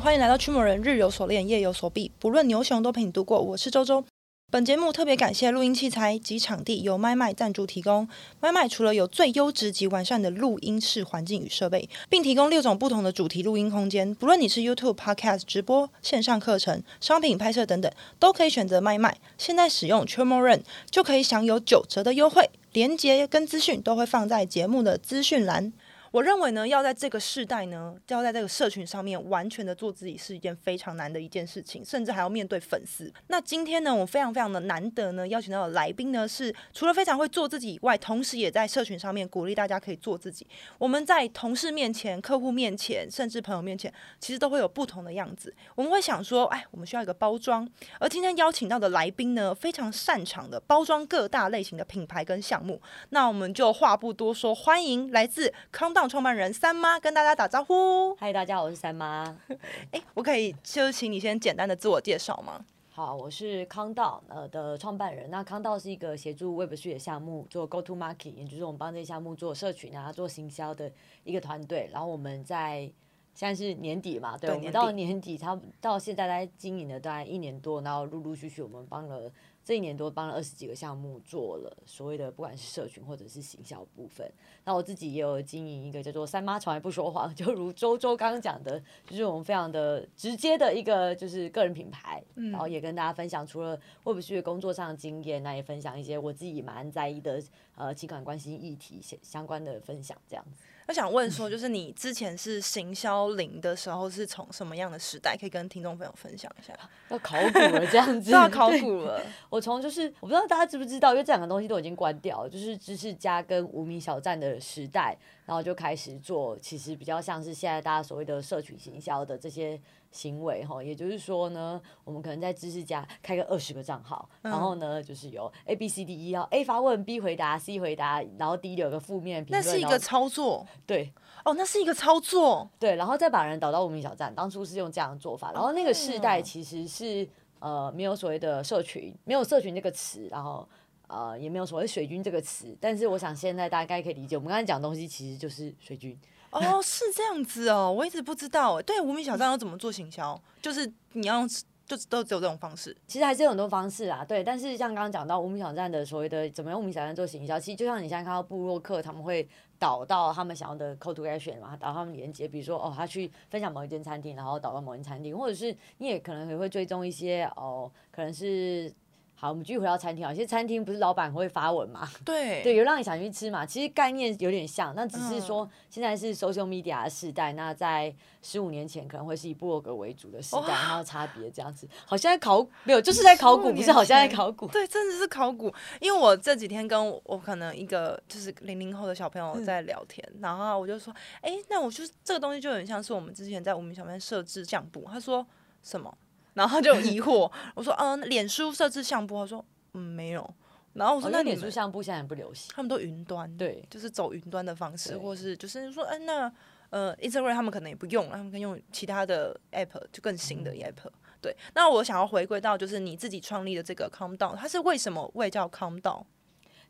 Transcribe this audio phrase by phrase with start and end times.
[0.00, 3.40] 欢迎来到驱魔人，日有所练，夜有所必，不论牛熊都陪你度过。
[3.40, 4.04] 我是周周。
[4.50, 8.08] 本节目特别感谢录音器材及场地由麦麦赞助提供。
[8.40, 19.16] 麦麦除了有最优质及完善的录音室环境与设备，并提供六种不同的主题录音空间，不论你是 YouTube、Podcast 直播、线上课程、商品拍摄等等，都可以选择麦麦。
[19.38, 25.72] 现在使用 CHMORAN 就可以享有九折的优惠，连接跟资讯都会放在节目的资讯栏。
[26.12, 33.12] 我认为呢，要在这个世代呢，要在这个社群上面完全的做自己，是一件非常难的一件事情，甚至还要面对粉丝。
[33.28, 40.44] 那今天呢，我非常非常的难得呢，邀请到的来宾呢，是除了非常会做自己以外，同时也在社群上面鼓励大家可以做自己。
[40.78, 45.54] 我们在同事面前、客户面前，甚至朋友面前，其实都会有不同的样子。
[45.76, 47.68] 我们会想说，哎，我们需要一个包装。
[48.00, 52.82] 而今天邀请到的来宾呢，非常擅长的包装各大类型的品牌跟项目。
[53.10, 58.14] 那我们就话不多说，欢迎来自康 Countdown 创办人三妈跟大家打招呼。
[58.14, 59.36] 嗨，大家好，我是三妈。
[59.92, 62.64] 哎，我可以就请你先简单的自我介绍吗？
[62.88, 65.30] 好，我是 Countdown 呃的创办人。
[65.30, 70.90] 那 Countdown 是一个协助 Web3 的项目做 Go To Market，也就是我们帮这些项目做社群啊、做行销的
[71.22, 71.90] 一个团队。
[71.92, 72.90] 然后我们在
[73.34, 79.30] 现在是年底嘛，对，对我们到年底，差不到现在在经营了大概一年多，然后陆陆续续我们帮了。
[79.64, 84.30] 这一年多帮了二十几个项目，做了所谓的不管是社群或者是行销部分。
[84.64, 92.22] 那我自己也有经营一个叫做“三妈从来不说谎”，就如周周刚刚讲的，就是我们非常的直接的一个就是个人品牌。
[92.34, 97.42] 嗯、然后也跟大家分享，除了会不会工作上的经验，那也分享一些我自己蛮在意的
[97.76, 100.64] 呃情感关系议题相相关的分享，这样子。
[100.90, 105.36] 我想问说，就是你之前是行销零的时候，是从什么样的时代？
[105.36, 106.74] 可以跟听众朋友分享一下。
[107.10, 108.32] 要考古了，这样 子。
[108.32, 109.24] 要考古了。
[109.48, 119.80] 我从就是我不知道大家知不知道，因为这两个东西都已经关掉了，就是知识家跟无名小站的时代，然后就开始做，其实比较像是现在大家所谓的社群行销的这些。
[120.10, 129.64] 行为哈，也就是说呢，我们可能在知识家开个二十个账号，嗯、然后呢，就是有 A B C D E，要 A 发问，B 回答，C 回答，然后 D 有个负面评论。
[129.64, 131.12] 那是一个操作，对，
[131.44, 134.34] 哦，那是一个操作，对，然后再把人导到无名小站。
[134.34, 137.28] 当初是用这样的做法，然后那个世代其实是
[137.60, 140.68] 呃没有所谓的社群，没有社群这个词，然后
[141.06, 142.76] 呃也没有所谓水军这个词。
[142.80, 146.18] 但是我想现在大家可以理解，我们刚才讲的东西其实就是水军。
[146.50, 148.80] 哦，是这样子哦，我一直不知道。
[148.82, 150.40] 对，无名小站要怎么做行销？
[150.60, 151.46] 就是你要
[151.86, 152.96] 就都只有这种方式。
[153.06, 154.42] 其实还是有很多方式啊，对。
[154.42, 168.92] 但是像刚刚讲到无名小站的所谓的怎么用无名小站做行销，其实就像你现在看到部落客他们会导到他们想要的 call to action 嘛，导他们连接，比如说哦，他去分享某一间餐厅，然后导到某间餐厅，或者是你也可能也会追踪一些哦，可能是。
[169.40, 170.28] 好，我们继续回到餐厅啊。
[170.30, 172.06] 有些餐厅不是老板会发文嘛？
[172.26, 173.64] 对，对，有让你想去吃嘛。
[173.64, 177.50] 其实概念有点像，那只是说现在是 social media 的时代。
[177.54, 181.88] 嗯、那在十五年前可能会是以部落格为主的时代，然后差别这样子。
[182.04, 184.66] 好像在考没有，就是在考古，不是好像在考古。
[184.66, 185.72] 对，真的是考古。
[186.00, 195.08] 因为我这几天跟我可能一个就是零零后的小朋友在聊天，嗯、然后我就说，哎，那我就是这个东西就很像是我们之前在无名小站设置相簿。
[195.10, 195.46] 他说
[195.82, 196.14] 什么？
[196.54, 200.54] 然后他就疑惑，我说嗯，脸书设置相簿，他说嗯没有。
[200.92, 206.52] 然后我说那脸书相簿现在也不流行，他们都云端，对，就是走云端的方式，或是就是说，嗯，那
[206.90, 211.08] 呃，Instagram 他们可能也不用，他们可以用其他的 app，就更新的 app。
[211.40, 216.24] 对，那我想要回归到就是你自己创立的这个 Countdown，它是为什么会叫 Countdown？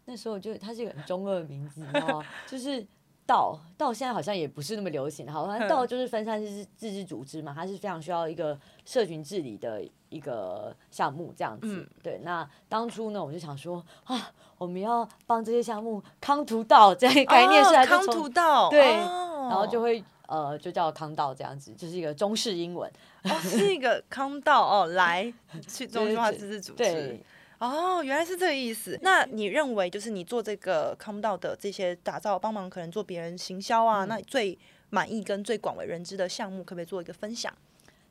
[0.07, 2.27] 那时候就它是一个很中二的名字，你知道吗？
[2.49, 2.87] 就是。
[3.31, 11.77] 道道现在好像也不是那么流行，好像道就是分散式自治组织嘛，它是非常需要一个社群治理的一个项目这样子。
[11.77, 22.91] 嗯、对，那当初呢，我就想说啊，我们要帮这些项目康图道这样概念 是来康图道，对，哦、然后就会呃就叫康道这样子，就是一个中式英文，
[23.23, 25.33] 哦、是一个康道哦，来
[25.69, 26.79] 去 中心化自治组织。
[26.79, 27.23] 对
[27.61, 28.99] 哦，原来是这个意思。
[29.03, 34.59] 那你认为，就是你做这个 Countdown 的这些打造，帮忙可能做别人行销啊，嗯、那你最
[34.89, 37.55] 满意跟最广为人知的项目，可不可以做一个分享？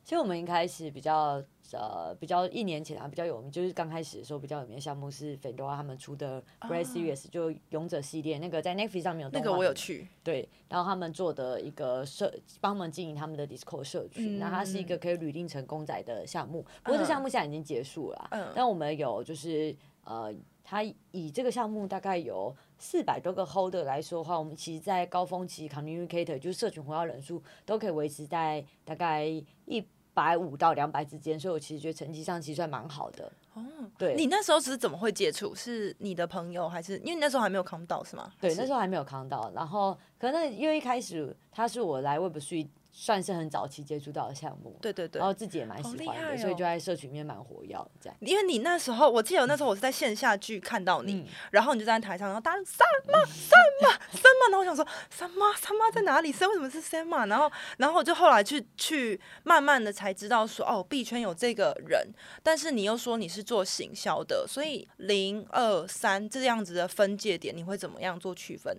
[0.04, 9.30] 其实我们一开始比较呃比较一年前啊比较有名，就是刚开始的时候比较有名的项目是 Fedora 他们出的 Great Series，、啊、就勇者系列，那个在 Netflix 上面有。
[9.30, 10.08] 那个我有去。
[10.22, 16.64] 对，然后他们做的一个社，帮忙经营他们的 Discord 社群，那、嗯、它是一个可以履定成公仔的项目。
[16.82, 19.74] 不过这项目现在已经结束了，嗯、但我们有就是
[20.04, 20.34] 呃，
[20.64, 20.82] 它
[21.12, 29.24] 以这个项目大概有四百多个 Holder 来说的话，我们其实，在高峰期 Communicator 就是社群活跃人数都可以维持在大概
[29.66, 29.84] 一。
[30.12, 33.30] 百五到两百之间，所以我其实觉得成绩上其实算蛮好的。
[33.54, 33.62] 哦，
[33.98, 35.54] 对，你那时候是怎么会接触？
[35.54, 38.32] 是你的朋友还是因为你那时候还没有 Countdown 是吗？
[38.40, 39.52] 对，那时候还没有 Countdown。
[39.52, 48.16] 然后可能因为一开始他是我来 Web3 算是很早期接触到的项目，对对对，然后自己也蛮喜欢的，哦、所以就在社群里面蛮活跃这样。
[48.20, 56.32] 因为你那时候，我记得那时候我是在线下剧看到你，嗯、然后你就站在台上，然后大家什么什么什么，然后我想说三妈三妈在哪里？
[56.32, 57.24] 三为什么是什么？
[57.26, 62.06] 然后然后我就后来去去慢慢的才知道说哦，币圈有这个人，
[62.42, 68.76] 但是你又说你是做行销的，所以零二三这样子的分界点，你会怎么样做区分？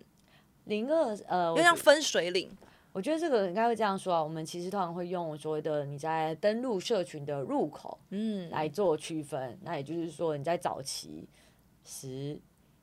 [0.66, 2.52] 零二呃，就像分水岭。
[2.94, 9.58] 我觉得这个应该会这样说啊，我们其实通常会用所谓的你在登录社群的入口，嗯，来做区分。
[9.62, 11.28] 那也就是说，你在早期
[11.86, 12.38] 十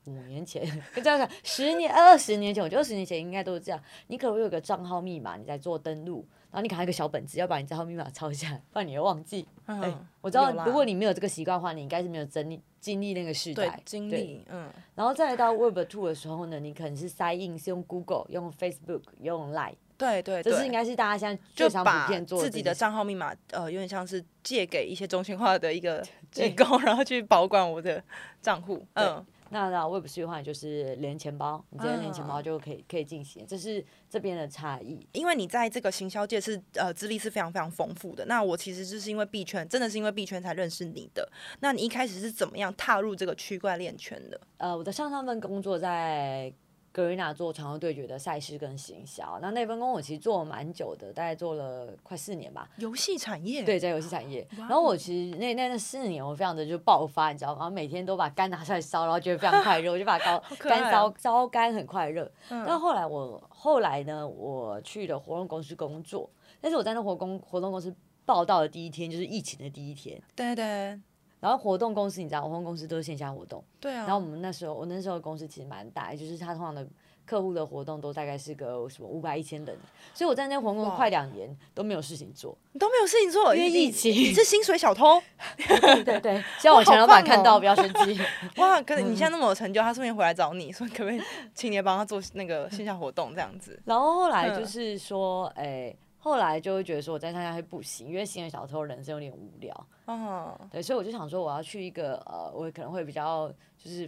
[0.05, 0.63] 五年前，
[0.95, 3.79] 这样讲十年、二十年前，我觉得二十年前应该都是这样。
[4.07, 9.47] 你可能会有个账号密码，你在做登录，然后你卡一个小本子，要把你账号密码抄下来，不然你会忘记。
[9.67, 13.79] 嗯、欸，我知道，如果你没有这个习惯的话，你应该是没有经历经历那个时代。
[13.85, 14.71] 经历，嗯。
[14.95, 19.75] 然后再来到 Web Two 的时候呢，你可能是 Sign In 是用 Google、用 Facebook、用 Line。
[19.99, 26.01] 对对，这是应该是大家现在最常普遍做的，自己的账号密码，呃，有点像是借给一些中心化的一个
[26.31, 28.01] 机构，然后去保管我的
[28.41, 28.85] 账户。
[28.93, 35.05] 嗯，那那 Web3 的话，就是连钱包，你直接连钱包就可以可以进行，这是这边的差异。
[35.11, 41.29] 因为你在这个行销界是呃资历是非常非常丰富的，那我其实就是因为币圈，真的是因为币圈才认识你的。
[41.59, 44.39] 那你一开始是怎么样踏入这个区块链圈的？
[44.59, 46.53] 呃，我的上上份工作在。
[46.93, 52.67] Garena 做传说对决的赛事跟行销，那那份工我其实做了蛮久的，大概做了快四年吧。
[52.77, 54.47] 游戏产业，对，在游戏产业。
[54.57, 57.69] 然后我其实那那那四年我非常的就爆发，你知道吗？
[57.69, 62.29] 每天都把肝拿出来烧，然后觉得非常快 乐，我就把肝肝烧烧肝很快热。
[62.49, 67.95] 但、嗯、后来我后来呢，我去了活动公司工作，但是我在那活动活动公司
[68.25, 70.21] 报道的第一天就是疫情的第一天。
[70.35, 70.99] 对对。
[71.39, 73.63] 然后活动公司，你知道，活动公司都是线下活动。
[73.79, 74.05] 对啊。
[74.05, 76.85] 然后我们那时候，我那时候公司其实蛮大，就是他通常的
[77.25, 79.77] 客户的活动都大概是个什么五百一千人，
[80.13, 82.57] 所以我在那活动快两年都没有事情做。
[82.73, 84.11] 你都没有事情做，因为疫情。
[84.11, 85.21] 你是薪水小偷？
[85.55, 88.19] 对对对，希望我前老板看到不要生气。
[88.57, 91.21] 哇，可是你现在那么有成就，他顺便回来找你说，可不可以
[91.53, 93.79] 请你帮他做那个线下活动这样子？
[93.85, 95.95] 然后后来就是说，哎。
[96.29, 99.87] 后来就会觉得说，我在上下会不行，因为新人小偷人生有点无聊。
[100.05, 104.07] 嗯，对，所以我就想说，我要去一个呃，我可能会比较就是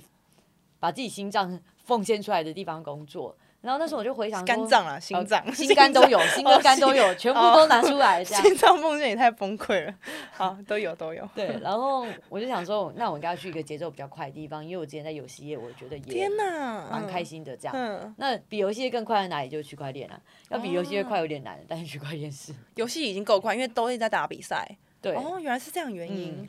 [0.79, 3.35] 把自己心脏奉献出来的地方工作。
[3.61, 8.41] 然后那时候我就回想，肝脏啊，心脏、呃，心肝都有，心跟肝都有，全部都拿出来，这样。
[8.43, 9.93] 心脏奉献也太崩溃了。
[10.31, 11.29] 好，都有都有。
[11.35, 17.75] 对，然后我就想说，那我应该要去一个节奏比较快的地方，因为我之前在游戏业，我觉得也天哪，蛮开心的这样。
[17.77, 20.19] 嗯、那比游戏业更快的哪里就是区块链啊。
[20.49, 22.51] 要比游戏业快有点难，哦、但是区块链是。
[22.75, 24.67] 游戏已经够快，因为都是在打比赛。
[24.99, 25.13] 对。
[25.13, 26.35] 哦，原来是这样原因。
[26.41, 26.47] 嗯、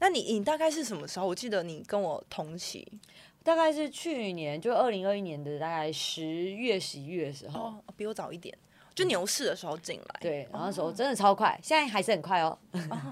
[0.00, 1.26] 那你你大概是什么时候？
[1.28, 2.86] 我记得你跟我同期。
[3.48, 8.54] 大概是去年，就二零二一年的大概十月、十一月的时候，哦，比我早一点。
[8.94, 12.58] 就牛市的时候进来，对，然后那时候真的超快，哦、现在还是很快 哦。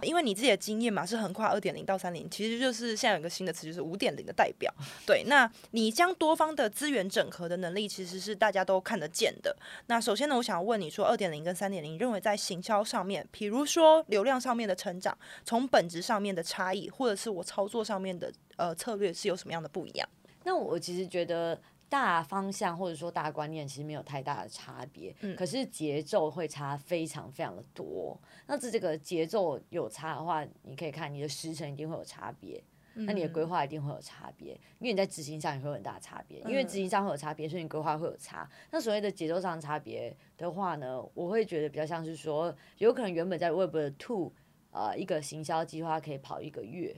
[0.02, 4.70] 因为你自己的经验嘛，是横跨二点零到三点，其实就是现在有一个新的词，就是五点零的代表。
[5.06, 9.56] 对，那你将多方的资源整合的能力，其实是大家都看得见的。
[9.86, 20.08] 那首先呢，我想要问你说，二点零跟三点零，你认为在行销上面，比如说流量上面的成长，从本质上面的差异，或者是我操作上面的呃策略，是有什么样的不一样？
[20.46, 21.60] 那我其实觉得。
[21.88, 28.20] 大方向或者说大观念其实没有太大的差别，嗯，可是节奏会差非常非常的多。
[28.48, 32.60] 那这这个节奏有差的话，你可以看你的时程一定会有差别，
[32.94, 38.50] 那你的规划一定会有差别，因为你在执行上也会有很大的差别，因为执行上会有差别，所以你规划会有差。
[38.72, 44.32] 那所谓的节奏上的差别的话呢，我会觉得比较像是说，有可能原本在 Web Two，
[44.72, 46.96] 呃，一个行销计划可以跑一个月，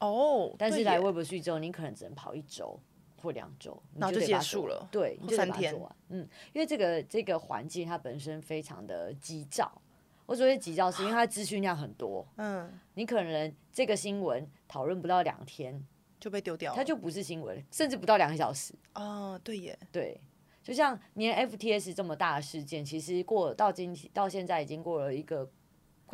[0.00, 2.78] 哦，但是来 Web Three 之后，你可能只能跑一周。
[3.16, 4.86] 或两周，然后就结束了。
[4.92, 5.74] 对，你就三天。
[6.10, 9.80] 嗯，因为这个这个环境它本身非常的急躁。
[10.26, 12.28] 我所谓急躁，是因为它资讯量很多。
[12.36, 15.82] 嗯，你可能这个新闻讨论不到两天
[16.20, 18.74] 就被丢掉了，它就不是新闻，甚至不到两个小时。
[18.94, 19.78] 哦，对耶。
[19.90, 20.20] 对，
[20.62, 25.50] 就像连 FTS 这么大的事件，其实过到今到现在已经过了一个。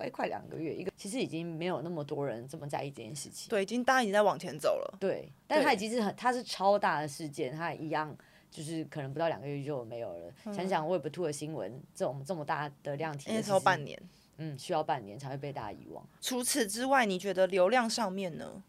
[0.01, 3.51] 快快两个月，一个其实已经没有那么多人这么在意这件事情。
[3.51, 4.97] 对，已经大家已经在往前走了。
[4.99, 8.17] 对，但它已经是很，它是超大的事件，它一样
[8.51, 10.33] 就是可能不到两个月就没有了。
[10.47, 14.01] 嗯、想想 Web Two 的新闻，这种这么大的量体，那时候半年，
[14.39, 16.03] 嗯，需要半年才会被大家遗忘。
[16.21, 18.63] 除此之外，你觉得流量上面呢？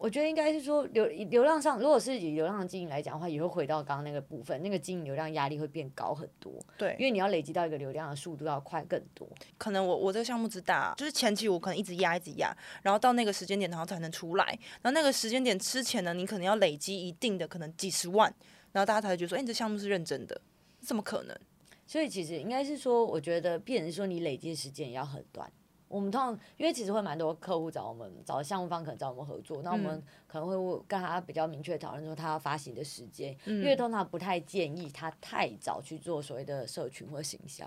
[0.00, 6.50] 我觉得应该是说流流量上，如果是以流量经营来讲的话，也会回到刚刚那个部分，那个经营流量压力会变高很多。
[6.78, 9.28] 对，因为你要累积到一个流量的速度要快更多。
[9.58, 12.50] 可能我我这个项目之大，就是前期我可能一直压一直压，
[12.82, 14.46] 然后到那个时间点然后才能出来，
[14.80, 18.34] 然后那个时间点之前呢，你可能要累积一定的可能几十万，
[18.72, 20.40] 然后大家才会觉得说，哎、欸，你这项目是认真的，
[20.80, 21.38] 怎么可能？
[21.86, 25.52] 所以其实应该是说，我觉得，变成说你累积时间也要很短。
[25.90, 37.66] 我们通常因为其实会蛮多客户找我们，找项目方可能找我们合作，那我们可能会跟他比较明确讨论说他要发行的时间，嗯、因为通常不太建议他太早去做所谓的社群或行销。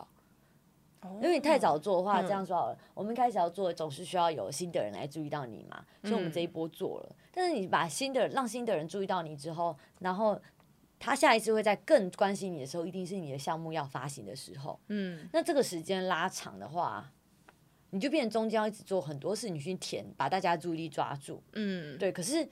[1.01, 7.10] 哦、因为你太早做的话，嗯、这样说好了，我们开始要做，总是需要有新的人来注意到你嘛，所以我们这一波做了。
[7.10, 10.42] 嗯、但是你把新的让新的人注意到你之后，然后
[10.98, 14.80] 他下一次会在更关心你的时候，一定是你的项目要发行的时候。
[14.88, 17.12] 嗯，那这个时间拉长的话。
[17.94, 21.40] 你就变成中间要一直做很多事，你去填，把大家注意力抓住。
[21.52, 22.12] 嗯，对。
[22.12, 22.46] 可是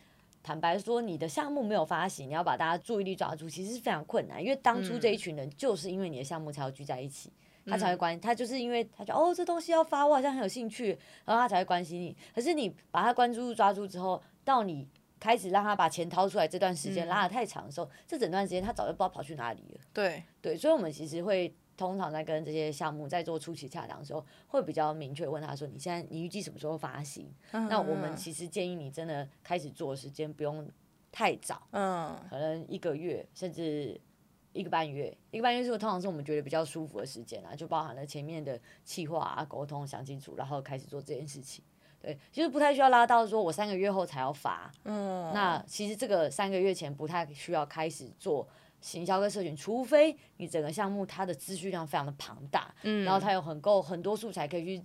[0.43, 4.39] 坦白说，你的项目没有发行，你要把大家注意力抓住，其实是非常困难。
[4.39, 7.31] 因为当初这一群人就是因为你的项目才要聚在一起，
[7.65, 8.21] 嗯、他才会关心。
[8.21, 10.89] 他就是因为他觉得哦，这东西要发，我好像很有兴趣，
[11.25, 12.15] 然后他才会关心你。
[12.35, 14.87] 可是你把他关注度抓住之后，到你
[15.19, 19.79] 开始让他把钱掏出来这段时间拉得太长的时候，嗯、这整段时间他早就不知道跑去哪里了。
[19.91, 21.51] 对对，所以我们其实会。
[21.81, 30.69] 通常在跟这些项目在做初期洽谈的时候，会比较明确问他说：“你现在你预计什么时候发行？”嗯、那我们其实建议你真的开始做时间不用
[31.11, 33.99] 太早，嗯，可能一个月甚至
[34.53, 41.65] 一个半月，一个半月是通常是我们觉得比较舒服的时间啊，就包含了前面的企划啊、沟通想清楚，然后开始做这件事情。
[41.99, 48.47] 对，其实不太需要拉到说我三个月后才要发，嗯，那其实这个三个月前不太需要开始做。
[48.81, 54.83] 行销跟社群，除非你整个项目它的资讯量非常的庞大，嗯，然后它有很够很多素材可以去，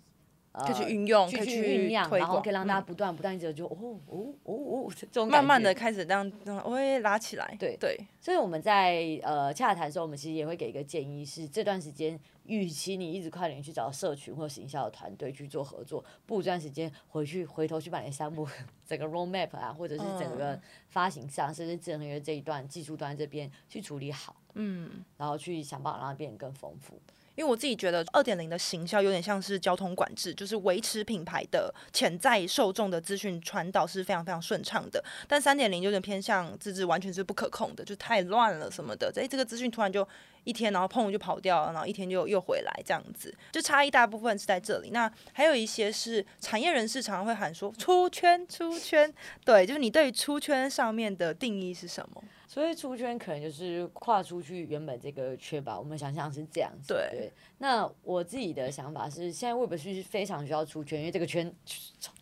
[0.52, 7.98] 可以去运用，可以去酝酿，然后可以让大家不断不断一直就哦哦哦哦这种慢慢的开始让让，我会拉起来，对对。
[8.20, 12.20] 所以我们在呃洽谈的时候，我们其实也会给一个建议是，这段时间。
[12.46, 18.46] 与其你一直快点去找社群或行销的团队去做合作，不如这段时间回去回头去把你的项目
[18.86, 27.00] 整个 roadmap 啊，或者是整个发行上，甚至整个这一段技术端这边去处理好，嗯，然后去想办法让它变得更丰富。
[27.36, 35.02] 因为我自己觉得二点零的行销有点像是交通管制，就是维持品牌的潜在受众的资讯传导是非常非常顺畅的。
[35.28, 39.12] 但三点零有点偏向自制，完全是不可控的，就太乱了什么的。
[39.14, 40.06] 诶，这个资讯突然就
[40.44, 44.90] 一天，然后砰就跑掉了，然后一天就又回来，这样子就差异大部分是在这里。
[44.90, 49.12] 那还有一些是产业人士常常会喊说出圈出圈，
[49.44, 52.24] 对，就是你对于出圈上面的定义是什么？
[52.56, 56.94] 所以出圈可能就是跨出去原本这个圈吧，我们想象是这样子。
[56.94, 61.54] 对，对，那我自己的想法是，现在 Web 是非常需要出圈，因为这个圈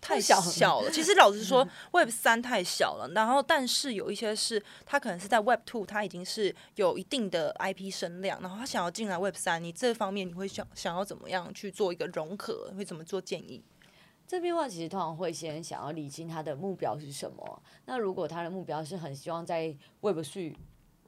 [0.00, 0.90] 太小小了。
[0.90, 3.08] 其实老实说，Web 三太小了。
[3.14, 12.74] 然后，但是有一些是它可能是在 Web two，它已经是有一定的 IP 声量，然后他想要进来 Web 三，你这方面你会想想要怎么样去做一个融合？
[12.76, 13.62] 会怎么做建议？
[14.26, 17.62] 这边的话，其实通常会先想要理清他的目标是什么。
[17.84, 20.54] 那如果他的目标是很希望在 Web3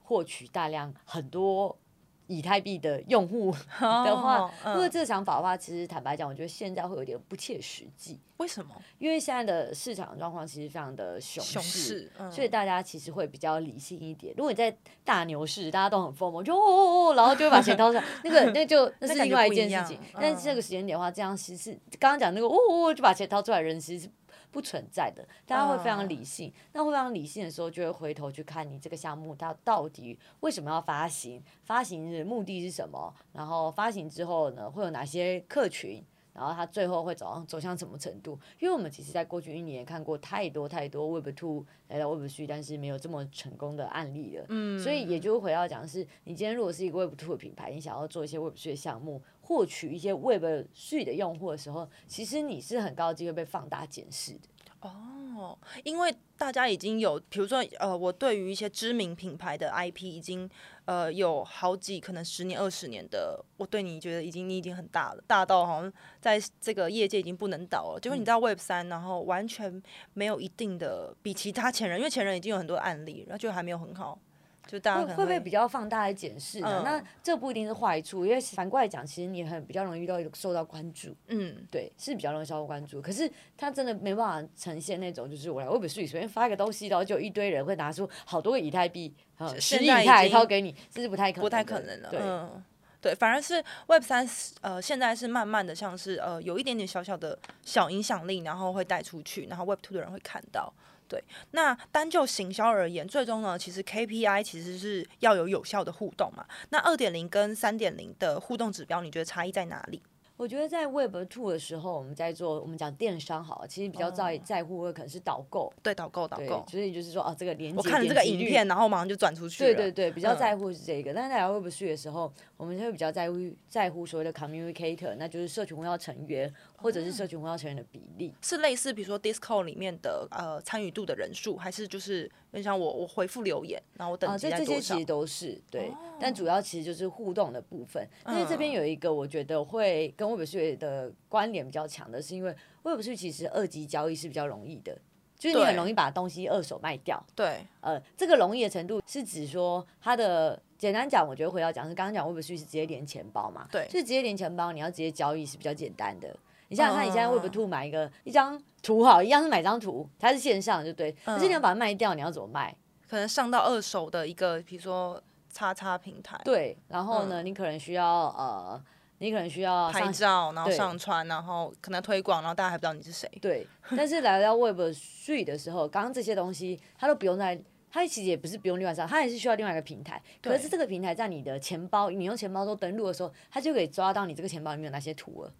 [0.02, 1.78] 获取大量很多。
[2.26, 8.18] 以太币的用户 的话，oh, uh, 如果这个想法的话，其实坦白讲，我觉得现在会有点不切实际。
[8.38, 8.75] 为什么？
[8.99, 14.35] 因为现在的市场状况其实非常的熊市，熊市嗯、所以大家其实会比较理性一点。
[14.37, 19.99] 如果你在大牛市，大家都很疯魔，就哦哦哦，然后就会把钱掏出来， 那个那就那是另外一件事情。
[20.14, 24.11] 但是这个时间点的话，这样其实刚刚讲那个哦哦就把钱掏出来，人其实。
[24.50, 26.50] 不存在的，大家会非常理性。
[26.50, 31.43] Uh, 那会非常理性的时候，就会回头去看你这个项目，它到底为什么要发行？
[31.64, 33.14] 发行的目的是什么？
[33.33, 36.02] 然后发行之后呢，会有哪些客群？
[36.33, 38.38] 然后它最后会走向走向什么程度？
[38.61, 44.45] 因为我们其实在过去一年看过太多太多 Web Two 来到 Web Three，但是没有这么成功的案例了。
[44.50, 54.40] 嗯，所以也就回到讲是，你今天如果是一个 Web Two 的品牌，你想要做一些 Web Three 的项目，获取一些 Web Three 的用户的时候，其实你是很高机会被放大检视的。
[54.80, 60.48] 哦，因为大家已经有，比如说，呃，我对于一些知名品牌的 IP 已经，
[60.84, 68.00] 呃，有好几可能十年、二十年的，我对你觉得已经你已经很大了，大到好像在这个业界已经不能倒了。
[68.00, 69.82] 结果你到 Web 三，然后完全
[70.14, 74.18] 没有一定的比其他前人，因为前人已经有很多案例，然后就还没有很好。
[74.66, 76.82] 就大家会会不会比较放大来检视呢？
[76.82, 81.14] 嗯、那这不一定是坏处，因为反过来讲，其实你很比较容易遇到受到关注。
[81.28, 83.00] 嗯，对，是比较容易受到关注。
[83.00, 89.14] 可是他真的没办法呈现那种，就是我来 Web3 随便发一个东西，然后就一堆人会拿出好多个以太币，
[89.61, 92.08] 十亿以太掏给你，这是不太可能不太可能的。
[92.11, 92.64] 对、嗯，
[93.00, 94.28] 对，反而是 Web 三
[94.62, 100.73] 呃，现在是慢慢的像是呃，有一点点小小的小影响力，然后会带出去，然后 Web two 的人会看到。
[101.08, 101.22] 对，
[101.52, 106.44] 那单就行销而言，最终呢，其实 KPI 其实是要有有效的互动嘛。
[106.70, 110.02] 那二点零跟三点零的互动指标，你觉得差异在哪里？
[110.36, 119.64] 我觉得在 Web Two 的时候，我们在做我们讲电商好，其实比较在在乎的可能是导购，对导购导购，所以就是说哦，这个连接我看了这个影片，然后马上就转出去。
[119.64, 121.14] 对对对，比较在乎是这个。
[121.14, 134.73] 但是在 Web Three 的时候，我们就会比较在乎在乎所谓的 Communicator，那就是社群活跃成员或者是社群活跃成员的比例，是类似比如说 Discord 里面的呃参与度的人数，还是就是就像我我回复留言，然后我等级在多少？
[134.73, 138.06] 这些其实都是对，但主要其实就是互动的部分。
[138.25, 144.97] 但是这边有一个我觉得会跟 Web Three 的关联比较强的是，因为 Web3 其实二级交易是比较容易的，
[145.38, 147.23] 就是你很容易把东西二手卖掉。
[147.35, 156.37] 对，呃，这个容易的程度是指说它的简单讲，我觉得回到讲是刚刚讲 Web3 是直接连钱包嘛，对，就是直接连钱包，你要直接交易是比较简单的。
[156.68, 162.75] 你想想看，你现在 Web2 买一个一张图好，一样是买张图，它是线上就对，可是你要把它卖掉，你要怎么卖？
[163.08, 166.40] 可能上到二手的一个，比如说叉叉平台。
[166.44, 168.82] 对，然后呢，你可能需要呃。
[169.18, 173.26] 你可能需要拍照，然后上传，然后可能推广，然后大家还不知道你是谁。
[173.40, 177.58] 对，但是来到 Web Three 的时候，刚刚这些东西它都不用在，
[177.90, 180.23] 它其实也不是不用另外上，它也是需要另外一个平台。
[180.42, 185.52] 可是这个平台在你的钱包，你用钱包都登录的时候，它就可以抓到你这个钱包里面有哪些图了。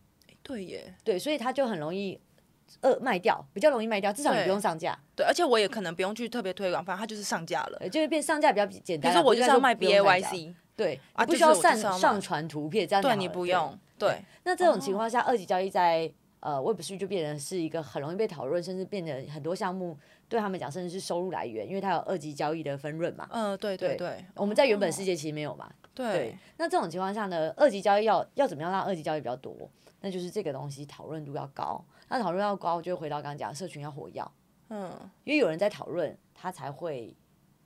[0.47, 0.95] 对耶。
[1.03, 2.19] 对，所以它就很容易
[2.81, 4.97] 呃卖掉，比较容易卖掉，至少你不用上架。
[5.17, 9.11] 对，而且我也可能不用去特别推广，反正它就是上架了，就会变上架比较简单。
[9.11, 13.77] 比如说我就是要卖 B A Y C，对，你不需要上上传图片，这样对你不用。
[13.99, 16.11] 对，那这种情况下，二级交易在
[16.41, 19.99] 呃 Web 3就变成是一个很容易被讨论，甚至变成很多项目
[20.29, 23.27] 对他们讲，甚至是收入来源，因为它有二级交易的分润嘛。
[23.31, 24.23] 嗯，对对对。
[24.35, 25.73] 我们在原本世界其实没有嘛。
[25.95, 26.37] 对。
[26.59, 29.57] 那这种情况下呢，二级交易要要怎么样让二级交易比较多？
[30.07, 31.85] 那就是这个东西讨论度要高。
[32.09, 34.23] 那讨论要高，就回到刚刚讲，社群要活跃。
[34.69, 34.93] 嗯。
[35.25, 37.17] 因为有人在讨论，他才会。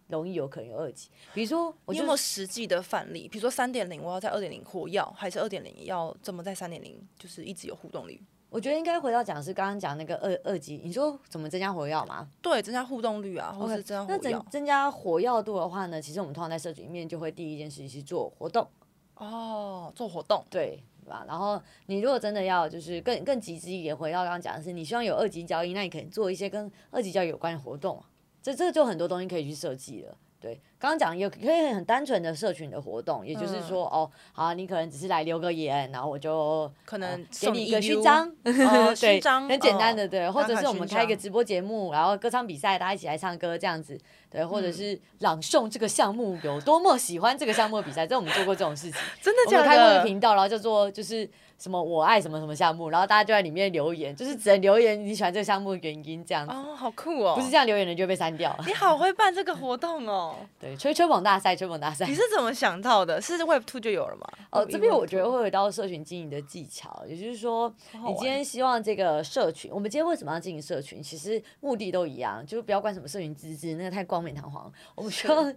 [0.09, 3.29] 容易有可能有二级，比如说，我有没有实际的范例？
[3.29, 8.21] 比如说三点零，我要在二点零活跃，还是二点零要怎么在三点零就是一直有互动率？
[8.49, 12.29] 我觉得应该回到讲是刚刚讲那个二二级，你说怎么增加活跃嘛？
[12.43, 14.17] 对，增加互动率啊，或是增加活跃。
[14.17, 18.69] 那增增加活跃度的话呢，其实我们通常在社群里面就会第一件事情是做活动。
[19.15, 21.25] 哦，做活动，对吧？
[21.29, 28.03] 然后你如果真的要就是更更极致一点，回到刚刚讲的是，你希望有二级交易，那你可以做一些跟二级交易有关的活动。
[28.41, 30.61] 这这就很多东西可以去设计了，对。
[30.79, 40.31] 刚刚讲也可以很单纯的社群的活动，也就是说，嗯、哦，好，你可能只是来留个言，然后我就可能、呃、给你一个勋章，哦、 对，章很简单的，对。
[40.31, 44.01] 或者是我们开一个直播节目，然后歌唱比赛，大家一起来唱歌这样子，
[44.31, 44.43] 对。
[44.43, 49.63] 或者是朗诵这个项目有多么喜欢这个项目的比赛，这我们做过这种事情，真的假的？
[49.63, 51.29] 我们开过一个频道，然后叫做就是
[51.61, 56.53] 什么我爱什么什么项目，然后大家就在里面留言，就是只能留言你喜欢这个项目的原因这样子。
[56.53, 57.37] 哦，好酷哦！
[57.37, 58.59] 不是这样留言的就会被删掉。
[58.67, 60.35] 你好会办这个活动哦。
[60.59, 61.55] 对，吹吹捧大赛。
[61.55, 63.21] 吹捧大赛，你是怎么想到的？
[63.21, 64.27] 是 Web Two 就有了吗？
[64.51, 71.03] 哦，这边我觉得会有到社群经营的技巧，也就是说，你今天希望这个社群，我们今天为什么要经营社群？
[71.03, 74.73] 其实目的都一样，就是不要管什么社群资质，那个太光冕堂皇。
[74.95, 75.53] 我们需要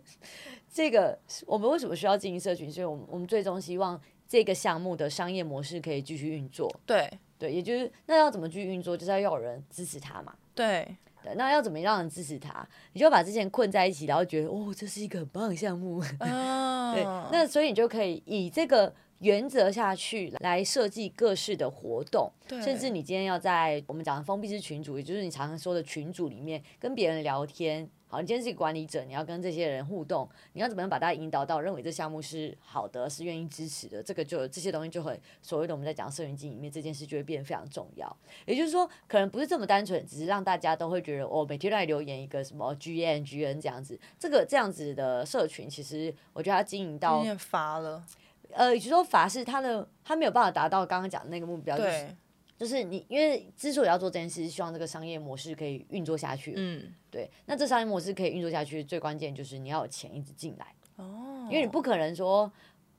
[0.73, 2.69] 这个，我们为什么需要经营社群？
[2.69, 3.97] 所以我们我们最终希望
[4.33, 6.67] 这个项目的商业模式可以继续运作。
[6.87, 8.97] 对对，也就是那要怎么去运作？
[8.97, 10.33] 就是要有人支持他嘛。
[10.55, 10.87] 对。
[11.23, 12.67] 对，那要怎么让人支持他？
[12.93, 15.97] 你就把之前困在一起，然后觉得哦，这是一个很棒的项目。
[15.97, 16.95] Oh.
[16.97, 27.87] 对，那所以你就可以以这个原则下去来设计各式的活动，对甚至你今天要在我们讲的封闭式群组，也就是你常常说的群组里面跟别人聊天。
[28.13, 34.03] 好，你今天是管理者，你要跟这些人互动，你要怎么样把他引导到认为这项目是好的，是愿意支持的？
[34.03, 38.15] 这个就这些东西就会所谓的我们在讲社群经营里面这件事就会变得非常重要。
[38.45, 48.05] 也就是说，可能不是这么单纯，只是让大家都会觉得哦，每天都来留言一个什么 G N G N 这样子，这个这样子的社群，其实我觉得它经营到有点乏了。
[48.51, 52.15] 呃，也就是说乏是它的，它没有办法达到刚刚讲的那个目标，就是。
[52.57, 56.53] 对就是你，因为之所以要做这件事，希望这个商业模式可以运作下去。
[56.55, 57.29] 嗯，对。
[57.45, 60.67] 那这商业模式可以运作下去，最关键就是你要有钱一直进来。
[60.97, 61.47] 哦。
[61.49, 62.51] 因为你不可能说。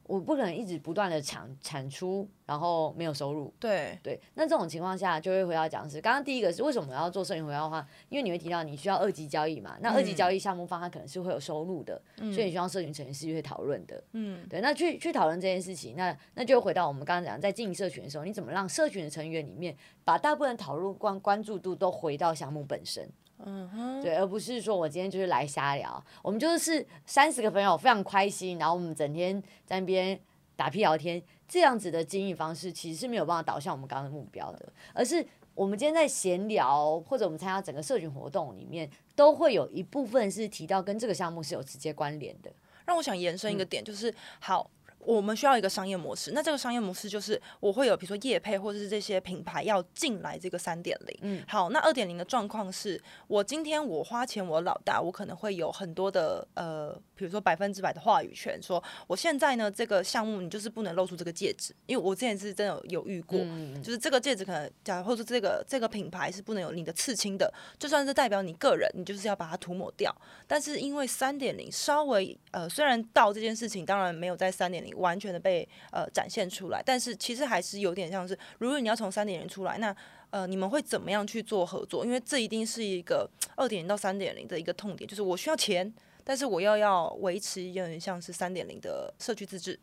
[0.06, 3.52] 我不可能一直不断的产产出，然后没有收入。
[3.58, 14.02] 对对，那这种情况下就会回到讲是，刚刚第一个是为什么我要做社群回报的话，因为你会提到你需要二级交易嘛，那二级交易项目方它可能是会有收入的，嗯、所以你需要社群成员是会讨论的。
[14.12, 23.08] 嗯，对，那去去讨论这件事情，那那就回到我们刚刚讲，在经营社群的时候，你怎么让社群的成员里面把大部分讨论关关注度都回到项目本身。
[23.46, 30.18] 嗯哼，对，而不是说我今天就是来瞎聊，我们就是三十个朋友非常开心，然后我们整天在那边
[30.56, 42.50] 打屁聊天，这样子的经营方式其实是没有办法导向我们刚刚的目标的，而是我们今天在闲聊或者我们参加整个社群活动里面，都会有一部分是提到跟这个项目是有直接关联的。
[42.86, 44.70] 让我想延伸一个点，就是好。
[45.04, 51.18] 我们需要一个商业模式，那这个商业模式就是我会有，比如说业配或者是这些品牌要进来这个三点零。
[51.22, 70.14] 嗯，好，那二点零的状况是我今天我花钱我老大，我可能会有很多的呃，比如说百分之百的话语权，说我现在呢这个项目你就是不能露出这个戒指，因为我之前是真的有，有遇过，嗯、就是这个戒指可能假如或者这个这个品牌是不能有你的刺青的，就算是代表你个人，你就是要把它涂抹掉。
[70.46, 74.93] 但是因为三点零稍微呃，虽然到这件事情当然没有在三点零。
[74.94, 79.94] 完全的被呃展现出来，但是其实还是有点像是，如果你要从三点零出来，那
[80.30, 82.04] 呃你们会怎么样去做合作？
[82.04, 89.78] 因为这一定是一个二点零到三点零的一个痛点，就是我需要钱，但是我又要维持有点像是三点零的社区自治。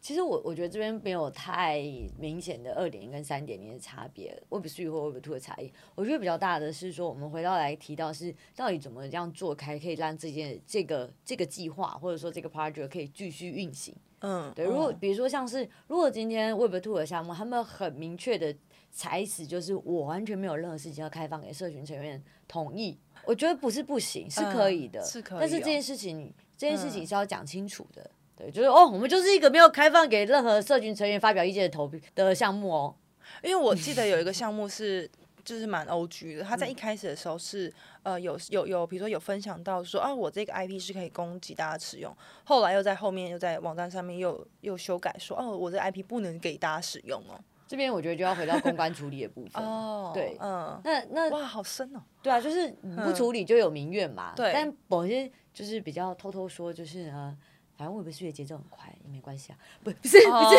[0.00, 1.82] 其实我我觉得这边没有太
[2.16, 5.72] 明显的二点零跟三点零的差别，Web3 或 Web2 的差异。
[5.96, 13.92] 我觉得比较大的是说，我们回到来提到是到底怎么样做开，可以让这件这个这个计划或者说这个 project 可以继续运行。
[14.20, 14.64] 嗯，对。
[14.64, 18.54] 如果比如说像是如果今天 Web Two 的项目，他们很明确的
[18.90, 25.38] 裁词，就是我完全没有任何事情要开放给社群成员同意，我觉得不是不行，是可以的，是可以。
[25.40, 28.10] 但是这件事情这件事情是要讲清楚的。
[28.36, 32.94] 对，就是哦，我们就是一个没有开放给任何社群成员发表意见的投的项目哦。
[33.42, 35.10] 因为我记得有一个 项目是，
[35.44, 47.38] 就是蛮 OG 的，他在一开始的时候是呃有有有，比如说有分享到说啊，我这个 IP 是可以供给大家使用，后来又在后面又在网站上面又又修改说哦，我这个 IP 不能给大家使用哦。
[47.66, 52.02] 这边我觉得就要回到公关处理的部分哦，对，嗯，那那哇，好深哦。
[52.22, 52.70] 对啊，就是
[53.04, 54.32] 不处理就有民怨嘛。
[54.34, 57.36] 对，但某些就是比较偷偷说，就是呢。
[57.76, 59.58] 反正我不是也节奏很快，也没关系啊。
[59.84, 60.56] 不，不是，不是。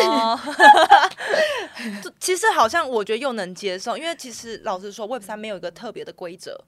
[2.18, 6.58] 其实好像我觉得又能接受，因为其实老实说，Web 三没有一个特别的规则，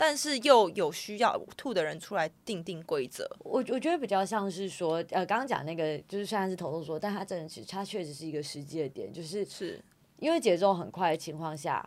[0.00, 3.28] 但是又有需要吐的人出来定定规则。
[3.40, 9.78] 我我觉得比较像是说，呃，刚刚讲那个就是虽然是头头说，但他真的是他确实是一个实际的点，就是是
[10.16, 11.86] 因为节奏很快的情况下。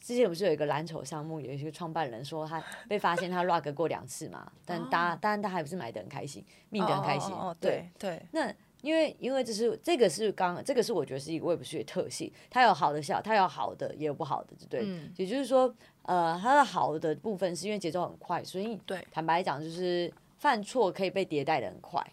[0.00, 7.34] 之前不是有一个蓝筹项目，有一个创办人说他 被发现他 rug 过两次嘛，但大当然他还不是买的很开心，命的很开心。
[7.58, 8.22] 对对。
[8.32, 14.82] 那因为因为这是这个是刚这个是我觉得是一个 Web3 的特性，它有好的效，它有好的也有不好的，对。
[14.84, 15.10] 嗯。
[15.16, 22.04] 也就是说，呃，它的好的部分是因为节奏很快，所以对坦白讲就是犯错可以被迭代的很快，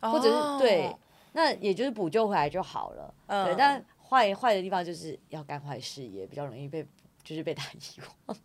[0.00, 0.94] 或者是对，
[1.32, 3.14] 那也就是补救回来就好了。
[3.26, 3.46] 嗯。
[3.46, 6.86] 对，但坏坏的地方就是要干坏事也比较容易被。
[7.24, 8.36] 就是被他遗忘，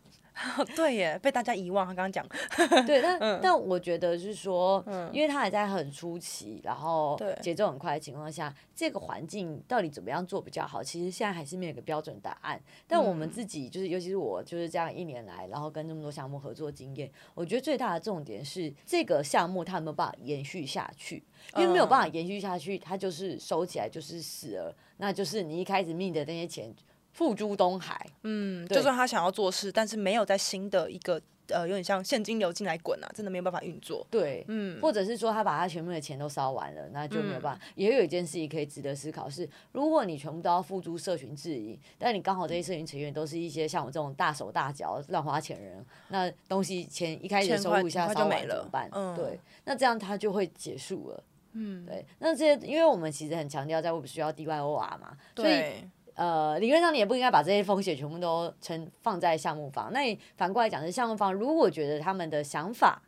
[0.76, 1.86] 对耶，被大家遗忘。
[1.86, 2.26] 他刚刚讲，
[2.86, 10.84] 对，但、 嗯、但我觉得是说，嗯、因为他还在很初期，然后节奏很快的情况下，这个环境到底怎么样做比较好？
[10.84, 12.62] 其实现在还是没有一个标准答案。
[12.88, 21.24] 但我们自己就是，尤其是我，就是这样一年来，然后跟这么多项目合作经验，我觉得最大的重点是这个项目它有没有办法延续下去？
[21.56, 26.74] 因为没有办法延续下去，它就是收起来就是死了，那就是你一开始命的那些钱。
[27.18, 34.06] 付诸东海，嗯，就算他想要做事，但是没有在新的一个呃，有点像现金流进来滚啊，真的没有办法运作。
[34.12, 37.66] 对，嗯，或者是说他把他全部的钱都烧完了，那就没有办法。
[37.66, 48.88] 嗯、也有一件事情可以值得思考是，如果你全部都要付诸社群质疑，但你刚好这些社群成员都是一些像我这种大手大脚乱花钱人，那东西钱一开始收入一下烧完怎么办？
[48.92, 51.24] 嗯、对，那这样他就会结束了。
[51.54, 55.90] 嗯，对，那这些因为我们其实很强调在 Web 需要 DYOR 嘛，所以。
[56.18, 59.94] 呃，理论上你也不应该把这些风险全部都承放在项目方。
[59.94, 63.00] 那你反过来讲，是项目方如果觉得他们的想法，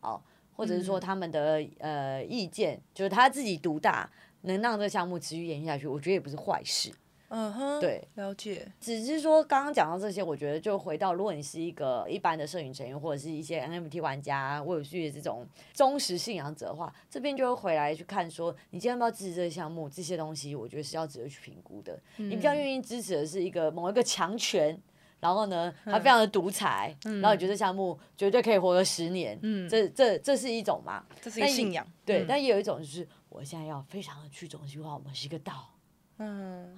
[0.00, 0.18] 哦，
[0.56, 6.90] 或者是说他们的、嗯、呃意见，就是他自己独大，能让这个项目持续延续下去，我觉得也不是坏事。
[7.28, 8.70] 嗯哼，对，了解。
[8.80, 19.88] 只是说刚刚讲到这些，我觉得就回到，如果你是一个一般的摄影成员，或者是一些 NFT 玩家，或者是这种忠实信仰者的话，这边就会回来去看说，你今天要不要支持这个项目？
[19.88, 21.98] 这些东西，我觉得是要值得去评估的。
[22.18, 24.80] 嗯、你比较愿意支持的是一个某一个强权，
[25.18, 29.36] 然后呢，他非常的独裁，嗯、然后你觉得这项目绝对可以活个十年？
[29.42, 31.04] 嗯，这这这是一种嘛？
[31.20, 31.84] 这是一个信仰。
[32.04, 35.70] 对，嗯、但也有一种就是，我现在要非常的去中心化，我们是一个道。
[36.18, 36.76] 嗯。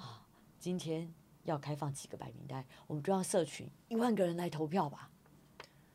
[0.67, 1.09] 今天
[1.45, 5.09] 要开放几个白名单，我们就让社群一万个人来投票吧。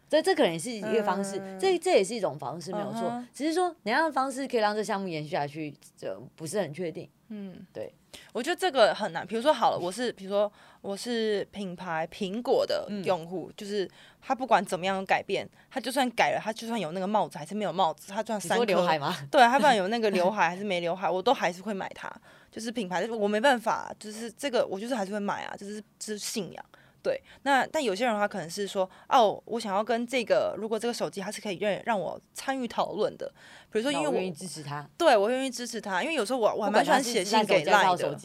[0.08, 3.02] 这这可能也是一个方式，嗯、这这也是一种方式，没有错。
[3.10, 7.10] 嗯、只是说哪样的方式可以让这项目延续下去，这不是很确定。
[7.28, 7.94] 嗯，对，
[8.32, 9.28] 我觉得这个很难。
[9.28, 13.86] 比如说，好了，我是比如说我是品牌苹果的用户，嗯、就是
[14.22, 19.14] 他不管怎么样改变，他就算改了，他就算有那个帽子还是没有帽子，他就算三颗刘海吗？
[19.30, 22.10] 对，他不管有那个刘海还是没刘海，我都还是会买它。
[22.52, 26.66] 就是品牌，我没办法，就是这个，我就是还是会买啊，就是就是信仰，
[27.02, 33.34] 对，那但有些人的话可能是说，哦，我想要跟这个，如果这个手机它是可以让让我参与讨论的，
[33.72, 38.18] 比如说因为我愿意支持他，对我愿意支持他，因为有时候我我还蛮喜欢写信给 LINE 的，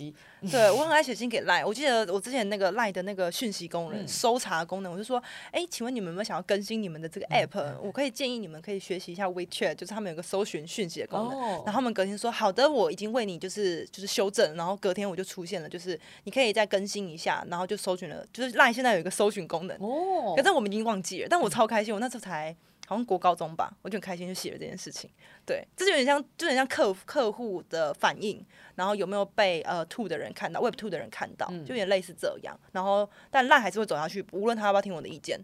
[0.51, 1.65] 对我 很爱写信给 LINE。
[1.65, 11.39] 我记得我之前那个 LINE 的那个讯息功能、嗯、搜查功能，我就说，哎，请问你们有没有想要更新你们的这个 app？、嗯、我可以建议你们可以学习一下 WeChat，就是他们有个搜寻讯息的功能。
[11.39, 19.37] 哦、然后他们隔天说，好的，我已经为你就是就是修正，然后隔天我就出现了，就是你可以再更新一下，然后就搜寻了，就是 LINE 现在有一个搜寻。
[19.47, 25.11] 功能哦，可是我们已经忘记了，但我超开心，我那时候才好像国高中吧，我就很开心就写了这件事情。
[25.45, 28.45] 对，这就有点像，就有点像客客户的反应，
[28.77, 32.59] 然后有没有被呃 two 的人看到，Web two 的人看到，就有点类似这样。
[32.73, 35.39] 然后但烂还是会走下去，无论他要不要听我的意见。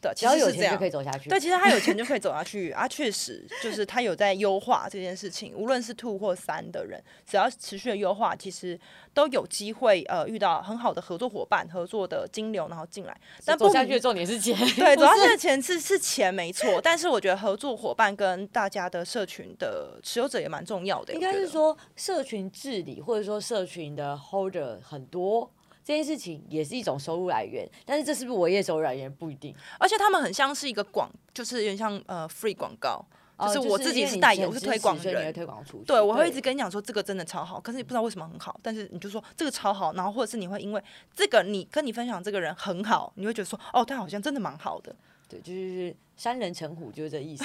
[0.00, 1.28] 对，其实是这样，可以走下去。
[1.28, 5.54] 对，其实他有钱就可以走下去啊，确实就是他有在优化这件事情。
[5.54, 8.78] 无论是 two 或三的人，只要持续的优化，其实
[9.12, 13.14] 都有机会呃遇到很好的合作伙伴、合作的金流，然后进来。
[13.44, 16.80] 但走下去的重点是钱，对， 走下去的钱是是钱没错。
[16.82, 21.12] 但是我觉得合作伙伴跟大家的社群的持有者也蛮重要的。
[21.12, 25.50] 应该是说社群治理，或者说社群的 holder 很多。
[25.90, 29.52] 这件事情也是一种收入来源，但是这是不是我业收入来源不一定。
[29.76, 33.04] 而且他们很像是一个广，就是有点像呃 free 广告，
[33.40, 35.86] 就是我自己是代言，我是推广人，推广出去。
[35.86, 40.80] 对，我会一直跟你讲说这个真的超好，可是你不知道为什么很好，但是你就说这个超好，然后或者是你会因为
[41.12, 44.94] 这个你跟你分享这个人很好，你会觉得说哦，他好像真的蛮好的。
[45.30, 47.44] 对，就是山人成虎，就是这意思。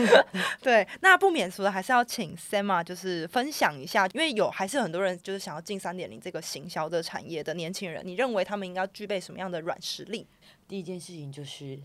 [0.60, 10.26] 对，那不免俗的还是要请 Sam 就是分享一下，因为有还是很多人就是想要进三点零这个行销的产业的年轻人，你认为他们应该具备什么样的软实力？
[10.68, 11.80] 第一件事情就是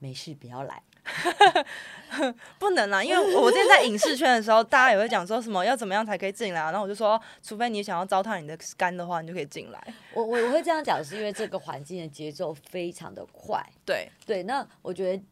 [0.00, 0.82] 没事不要来。
[2.58, 9.94] 不能啊，因为我之前在影视圈的时候，大家也会讲说什么要怎么样才可以进来啊，然后我就说，除非你想要糟蹋你的肝的话，你就可以进来。
[10.14, 13.64] 我我我会这样讲，是因为这个环境的节奏非常的快。
[13.84, 15.22] 对对，那我觉得，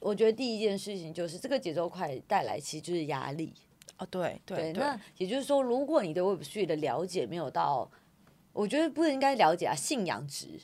[0.00, 3.52] 我觉得第一件事情就是这个节奏快带来其实就是压力
[3.96, 4.06] 啊。
[4.10, 7.90] 对对，对，那也就是说，如果你对 Web3 的了解没有到，
[8.52, 10.60] 我觉得不应该了解啊，信仰值。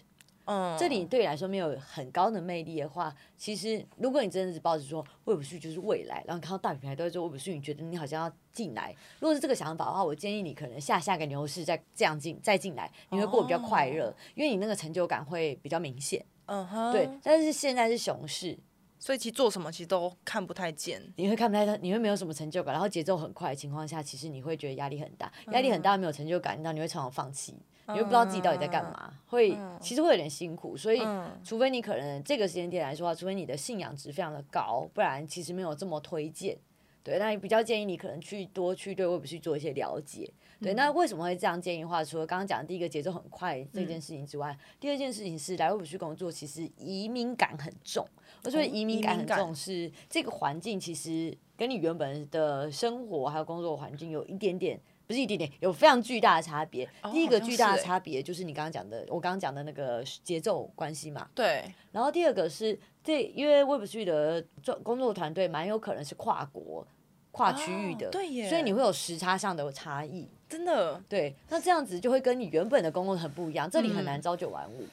[0.47, 8.95] 嗯，这里对你来说没有很高的魅力的话，其实如果你真的是抱着说 Web3 就是未来，然后看到大品牌都在做 Web3，你觉得你好像要进来。
[9.21, 16.25] 如果是这个想法的话，我建议你可能下下个牛市再这样进再进来，你会过得比较快乐，哦、因为你那个成就感会比较明显。
[16.47, 17.09] 嗯哼，对。
[17.23, 18.59] 但是现在是熊市，
[18.99, 27.57] 所以其实做什么其实都看不太见，你会看不太，你会没有什么成就感，然后节奏很快的情况下，其实你会觉得压力很大，压力很大没有成就感，那你会常常放弃。
[27.89, 36.57] 你又不知道自己到底在干嘛，嗯、会其实会有点辛苦，所以、嗯、除非你可能这个时间点来说的话，除非你的信仰值非常的高，不然其实没有这么推荐。
[37.03, 40.33] 对，那比较建议你可能去多去对 Web 去做一些了解。
[40.59, 42.03] 对，嗯、那为什么会这样建议的话？
[42.03, 48.07] 除了刚刚讲的第一个节奏很快这件事情之外，嗯、第二件事情是来 Web 去工作，其实移民感很重。
[48.43, 54.81] 我觉得移民感很重是这个环境其实跟你原本的生活还有工作环境有一点点。
[55.07, 56.89] 不是一点点，有非常巨大的差别。
[57.03, 61.29] 哦、第一个巨大的差别就是你刚刚讲的，我刚刚讲的那个节奏关系嘛。
[61.35, 61.63] 对。
[61.93, 66.87] 然后第二个是，这因为 Web3 的做工作团队蛮有可能是跨国、
[67.33, 68.49] 跨区域的，哦、对耶。
[68.49, 70.27] 所以你会有时差上的差异。
[70.49, 70.99] 真的。
[71.07, 71.35] 对。
[71.51, 74.85] 那这样子就会跟你原本的工作很不一样，这里很难朝九晚五。
[74.85, 74.91] 嗯、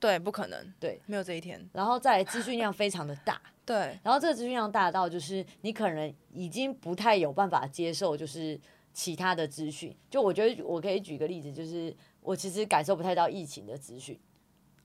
[0.00, 0.72] 对，不可能。
[0.80, 1.60] 对，没有这一天。
[1.74, 3.38] 然后再来资讯量非常的大。
[3.66, 3.98] 对。
[4.02, 8.58] 然后这个资讯量大到就是你可能已经不太有办法接受，就是。
[8.92, 14.18] 其他的资讯，就我觉得我可以举个例子，就是我其实感受不太到疫情的资讯。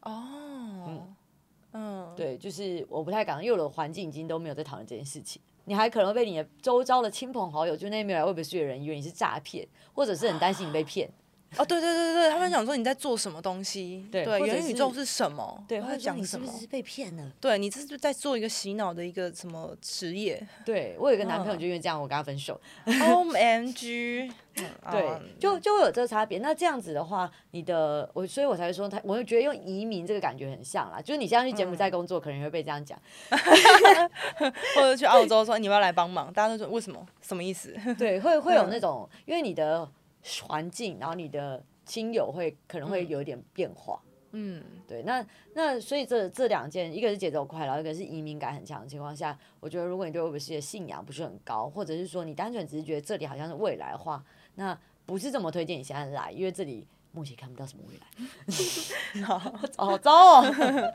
[0.01, 0.23] 哦，
[0.87, 1.15] 嗯，
[1.73, 5.41] 嗯，对，就是我不太敢，因为我的环境已经都没有在讨论这件事情。
[5.65, 11.11] 你还可能会被你的周遭的亲朋好友，就那边没有来 Web3 的人，以为你是诈骗，或者是很担心你被骗。
[11.55, 14.05] 哦，对对对对，他们想说你在做什么东西？
[14.11, 15.63] 对，元宇宙是什么？
[15.67, 16.45] 对，他讲什么？
[16.45, 17.31] 你是不是被骗了？
[17.39, 20.45] 对，你这是在做一个洗脑的一个什么职业？
[20.65, 22.59] 对，我有一个男朋友，就因为这样，我跟他分手。
[22.85, 24.29] OMG，
[24.91, 26.39] 对，就就会有这个差别。
[26.39, 31.01] 那这样子的话，你的我，所以我才会说他，我会觉得用移民这个感觉很像啦。
[31.01, 32.99] 就是你现在去柬埔寨工作，可能会被这样讲，
[34.75, 37.03] 或者去澳洲说你要来帮忙，大家都说为什么？
[37.21, 37.73] 什么意思？
[37.97, 39.89] 对，会会有那种，因为你的。
[40.47, 44.01] 环境，然后你的亲友会可能会有一点变化，
[44.31, 54.23] 嗯，对，那那所以这这两件，一个是节奏快，然后一个是移民感很强的情况下，我觉得如果你对 Web3 的信仰不是很高，或者是说你单纯只是觉得这里好像是未来的话，
[54.55, 60.93] 那不是这么推荐你现在来，因为这里目前看不到什么未来，好好糟哦。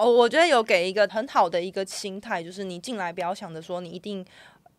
[0.00, 4.26] 哦，我觉得有给一个很好的一个心态，就是你进来不要想着说你一定。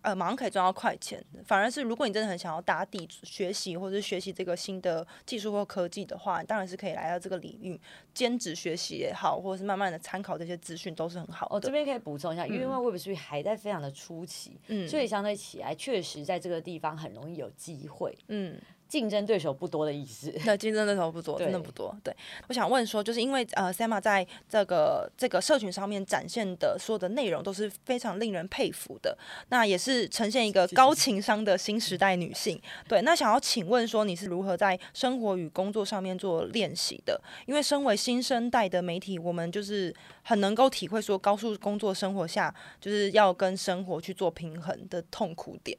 [0.03, 7.79] 呃马上可以赚到快钱，反而是如果你真的很想要打底学习或者是学习这个新的技术或科技的话，当然是可以来到这个领域
[8.13, 11.55] 兼职学习也好，或者是慢慢的参考这些资讯都是很好的。
[11.55, 18.59] 我、哦、这边可以补充一下，因为 Web3 还在非常的初期，嗯，所以相对起来确实在这个地方很容易有机会，嗯。
[18.93, 21.97] 竞争对手不多的意思， 对，竞争对手不多，真的不多。
[22.03, 22.15] 对，
[22.47, 29.17] 我想问说，就是因为呃，Semma 在这个这个社群上面展现的所有的内容都是非常令人佩服的，
[29.49, 32.61] 那也是呈现一个高情商的新时代女性。
[32.87, 37.19] 对，那想要请问说，你是如何在生活与工作上面做练习的？
[37.47, 45.75] 因为身为新生代的媒体，我们就是很能够体会说，高速工作生活下就是要跟生活去做平衡的痛苦点。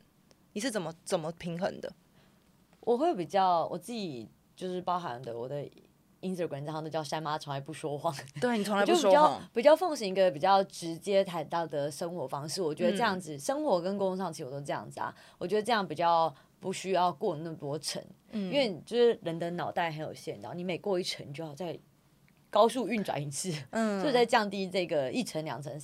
[0.55, 1.93] 你是怎么怎么平衡的？
[2.85, 5.65] 我会比较我自己就是包含的我的
[6.21, 8.15] Instagram 账号都叫山妈，从来不说谎。
[8.41, 9.13] 对，你从来不说谎。
[9.13, 15.15] 就比较比较奉行一个比较直接谈到的生活方式，我觉得这样子、嗯、生活跟工作上其实我都这样子啊。
[15.39, 21.79] 我觉得这样比较不需要过那么多层，嗯、因为就是人的脑袋很有限，然后你每过一层就要再
[22.49, 25.79] 高速运转一次，嗯， 所以在降低这个一层两层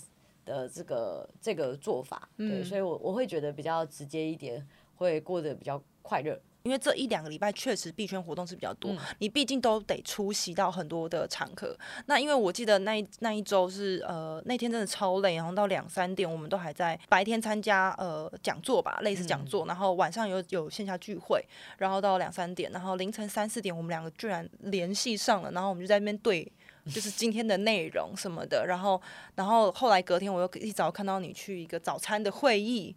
[0.47, 2.29] 的这个这个做法。
[2.39, 6.41] 对，嗯、所以我我会觉得比较直接一点，会过得比较快乐。
[6.63, 11.75] 因为这一两个礼拜确实币圈活动是比较多，嗯、你毕竟都得出席到很多的场合。
[12.07, 21.43] 那因为我记得那一那一周是呃那天真的超累，然后到两三点我们都还在白天参加呃讲座吧，类似讲座，嗯、然后晚上有有线下聚会，
[21.79, 26.51] 然后到两三点，然后凌晨三四点我们两个居然联系上了，然后我们就在那边对，
[26.87, 29.01] 就是今天的内容什么的，然后
[29.35, 32.95] 然后后来隔天我又一早看到你去一个早餐的会议。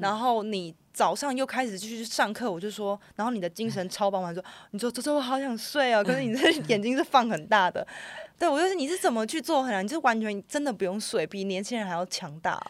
[0.00, 7.86] 然后你早上又开始继续上课，我就说，然后你的精神超饱满，说，你说周周我好想睡啊， 可是你这眼睛是放很大的，
[8.38, 12.60] 对，我就是你是怎么去做很难，你就完全真的不用睡，比年轻人还要强大。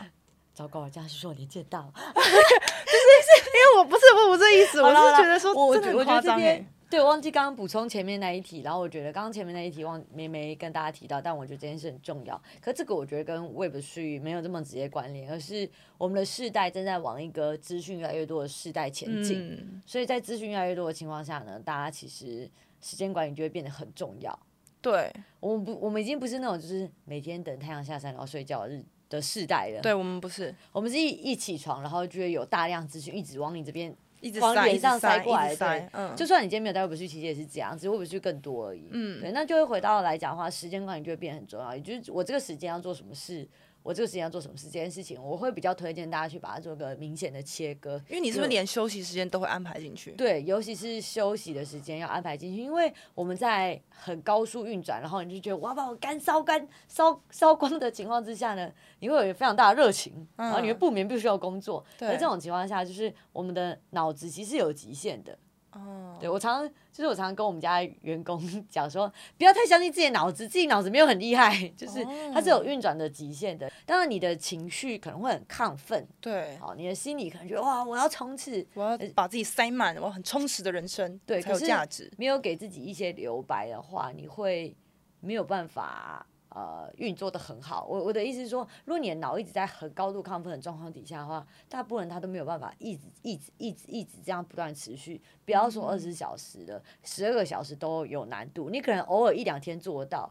[0.55, 1.81] 糟糕，这样 是说我年纪大，
[2.15, 6.65] 就是因为我不是不是这意思，我是觉得说我真的很夸张哎。
[6.93, 12.39] 对，我忘记刚刚补充前面那一题，然后我觉得刚刚前面那一题忘没没跟大家提到，但我觉得这件事很重要。
[12.61, 22.47] 可这个我觉得跟 Web3 没有这么直接关联，而是我们的世代正在往一个资讯越来越多的世代前进，嗯、所以在资讯越来越多的情况下呢，大家其实
[22.83, 24.39] 时间管理就会变得很重要。
[24.83, 29.81] 对，我们不，我们已经不是那种就是每天等太阳下山然后睡觉的日的世代了。
[29.81, 33.97] 对，我们不是，我们是一一起床，然后就会有大量资讯一直往你这边。
[34.23, 38.89] 一直往脸上塞过来，对，嗯、就算你今天没有带 Web3，其实也是这样，只是 Web3 更多而已。
[38.93, 43.47] 嗯，对，那就会回到来讲的话，时间管理就会变得很重要，也就是我这个时间要做什么事。
[43.83, 44.67] 我这个时间要做什么事？
[44.67, 50.13] 这件事情我会比较推荐大家去把它做个明显的切割，因为你是不是连休息时间都会安排进去？
[50.13, 61.85] 对，尤其是休息的时间要安排进去，因为我们在很高速运转，然后你就觉得我要把我肝烧干、烧烧光的情况之下呢，你会有非常大的热情，嗯、然后你会不眠不休要工作。
[61.99, 65.37] 对，在这种情况下，就是我们的脑子其实有极限的。
[65.73, 73.71] 哦，对，我常常就是我常常跟我们家员工 讲说，不要太相信自己的脑子，自己脑子没有很厉害，就是它是有运转的极限的。
[73.87, 82.11] 当然，你的情绪可能会很亢奋，对，好，你的心里可能觉得哇，我要冲刺，我要把自己塞满，我很充实的人生，对，才有价值。
[82.19, 84.77] 没有给自己一些留白的话，你会
[85.21, 86.27] 没有办法。
[86.55, 87.87] 呃，运作的很好。
[87.87, 95.19] 我我的意思是说，如果你的脑一直在很高度亢奋的状况底下的话，大部分人他都没有办法一直一直一直一直这样不断持续。
[95.47, 98.69] 不要说二十小时的，十二个小时都有难度。
[98.69, 100.31] 你可能偶尔一两天做得到，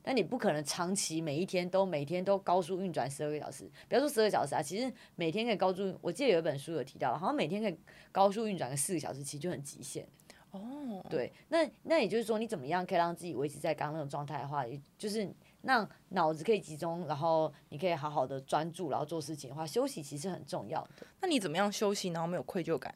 [0.00, 3.70] 但你不可能长期每一天都每天都高速运转十二个小时。
[3.90, 7.78] 不要说十二个小时啊，其实每天可以高速，我记得有一本书有提到，好像每天可以
[8.10, 10.08] 高速运转个四个小时，其实就很极限。
[10.50, 15.30] 哦，对，那那也就是说，你怎么样可以让自己维持在刚刚那种状态的话，也就是。
[15.62, 21.06] 让脑子可以集中，然后你可以好好的专注，然后做事情的话，休息其实很重要的。
[21.20, 22.94] 那你怎么样休息，然后没有愧疚感？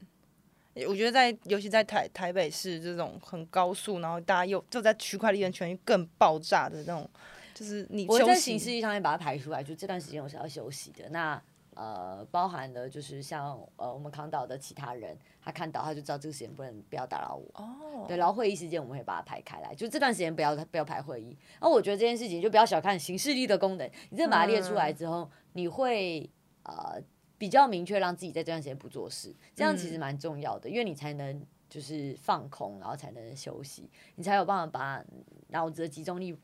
[0.86, 7.08] 我觉得在，尤其在台台北市这种很高速，然后大家又就在区块链圈更爆炸的那种，
[7.54, 8.22] 就是你休息。
[8.22, 11.08] 我在行事历上面把它排出来，就这段时间我是要休息的。
[11.10, 11.42] 那。
[11.74, 17.50] 呃，包含了就是像呃，我们康岛的其他人，他看到他就知道这个时间不能不要打扰我。
[17.54, 17.76] 哦。
[17.94, 18.08] Oh.
[18.08, 21.36] 对，然后会议时间我们会把它排开来，就这段时间不要不要排会议。
[21.60, 26.28] 那我觉得这件事情就不要小看形式力的功能，你真的把它列出来之后，嗯、你会
[26.64, 27.00] 呃
[27.38, 35.04] 比较明确让自己在这段时间不做事，这样其实蛮重要的，嗯、因为你才能就是放空，然后才能休息，你才有办法把
[35.48, 36.36] 脑子的集中力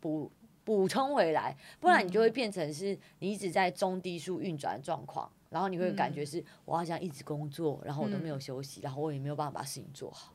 [0.00, 0.30] 补。
[0.64, 10.32] 补充回来，不然你就会变成是你一直在中低速运转的状况，然后你会感觉是我好像一直工作，然后我都没有休息，然后我也没有办法把事情做好。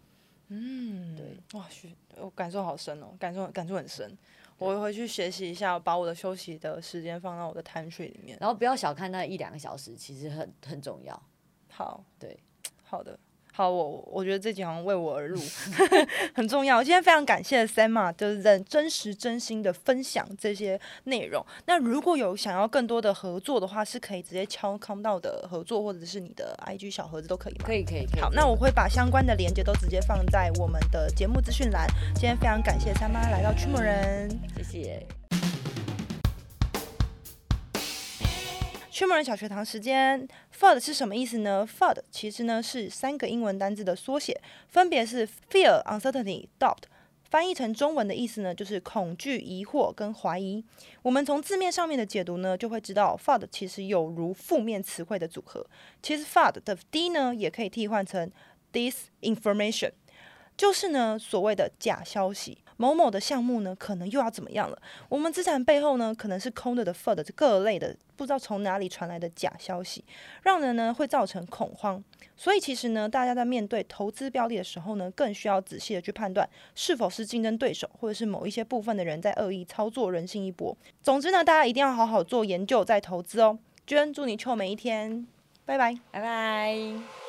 [0.49, 1.67] 嗯，对，哇，
[2.17, 4.17] 我感受好深哦，感受感受很深。
[4.57, 11.23] 我回去学习一下，把我的休息的时间放到我的贪睡里面，然后不要小看那一两个小时，其实很很重要。
[11.69, 12.37] 好，对，
[12.83, 13.17] 好的。
[13.59, 15.37] 好，我我觉得这集好像为我而录，
[16.33, 16.81] 很重要。
[16.81, 21.45] 今天非常感谢 Sam 就是真真实真心的分享这些内容。
[21.65, 27.65] 那如果有想要更多的合作的话，是可以直接敲 Countdown 的合作，或者是你的 IG 小盒子都可以吗？
[27.65, 28.21] 可以，可以，可以。
[28.21, 31.85] 好，那我会把相关的链接都直接放在我们的节目资讯栏。
[32.15, 35.18] 今天非常感谢 Sam 来到驱魔人，谢谢。
[38.99, 40.27] 区魔人小学堂时间
[40.59, 46.83] ，FUD 是什么意思呢？FUD 其实呢是三个英文单字的缩写，分别是 Fear、Uncertainty、Doubt。
[47.29, 50.61] 翻译成中文的意思呢，就是恐惧、疑惑跟怀疑。
[51.01, 55.65] 我们从字面上面的解读呢，就会知道 FUD 其实有如负面词汇的组合。
[56.03, 58.29] 其实 FUD 的 D 呢，也可以替换成
[58.73, 59.91] Disinformation，
[60.57, 62.57] 就是呢所谓的假消息。
[62.81, 64.81] 某某的项目呢，可能又要怎么样了？
[65.09, 70.05] 我们资产背后呢，可能是空的的 FUD 各类的，不知道从哪里传来的假消息，
[70.43, 72.01] 让人呢会造成恐慌。
[72.37, 80.77] 所以其实呢，大家在面对投资标的的时候呢，更需要仔细的去判断是否是竞争对手，或者是某一些部分的人在恶意操作人性一搏。
[81.03, 83.59] 总之呢，大家一定要好好做研究再投资哦。
[83.85, 85.27] 娟，祝你臭美一天，
[85.65, 87.28] 拜拜，拜拜。